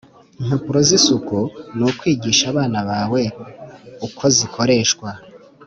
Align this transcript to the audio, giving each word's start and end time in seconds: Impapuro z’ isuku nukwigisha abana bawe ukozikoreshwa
Impapuro 0.41 0.79
z’ 0.87 0.89
isuku 0.97 1.37
nukwigisha 1.77 2.45
abana 2.53 2.79
bawe 2.89 3.21
ukozikoreshwa 4.07 5.09